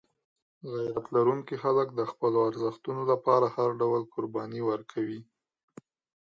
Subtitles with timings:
[0.71, 5.19] غیرت لرونکي خلک د خپلو ارزښتونو لپاره هر ډول قرباني ورکوي.